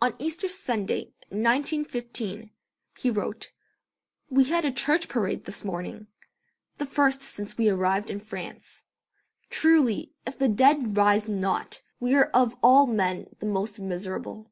On 0.00 0.16
Easter 0.18 0.48
Sunday, 0.48 1.12
1915, 1.28 2.50
he 2.98 3.10
wrote: 3.10 3.52
"We 4.30 4.44
had 4.44 4.64
a 4.64 4.72
church 4.72 5.06
parade 5.06 5.44
this 5.44 5.66
morning, 5.66 6.06
the 6.78 6.86
first 6.86 7.20
since 7.20 7.58
we 7.58 7.68
arrived 7.68 8.08
in 8.08 8.20
France. 8.20 8.84
Truly, 9.50 10.12
if 10.26 10.38
the 10.38 10.48
dead 10.48 10.96
rise 10.96 11.28
not, 11.28 11.82
we 12.00 12.14
are 12.14 12.30
of 12.32 12.56
all 12.62 12.86
men 12.86 13.36
the 13.38 13.44
most 13.46 13.78
miserable." 13.78 14.50